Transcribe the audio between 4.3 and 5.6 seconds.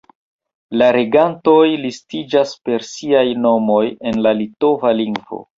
litova lingvo.